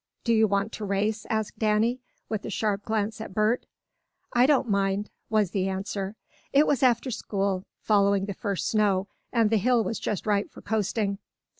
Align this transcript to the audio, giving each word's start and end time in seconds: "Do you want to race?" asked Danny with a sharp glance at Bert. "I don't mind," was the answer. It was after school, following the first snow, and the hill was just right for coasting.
"Do 0.23 0.33
you 0.33 0.47
want 0.47 0.71
to 0.71 0.83
race?" 0.83 1.27
asked 1.29 1.59
Danny 1.59 2.01
with 2.27 2.43
a 2.43 2.49
sharp 2.49 2.83
glance 2.85 3.21
at 3.21 3.35
Bert. 3.35 3.67
"I 4.33 4.47
don't 4.47 4.67
mind," 4.67 5.11
was 5.29 5.51
the 5.51 5.69
answer. 5.69 6.15
It 6.51 6.65
was 6.65 6.81
after 6.81 7.11
school, 7.11 7.65
following 7.77 8.25
the 8.25 8.33
first 8.33 8.67
snow, 8.67 9.09
and 9.31 9.51
the 9.51 9.57
hill 9.57 9.83
was 9.83 9.99
just 9.99 10.25
right 10.25 10.49
for 10.49 10.63
coasting. 10.63 11.19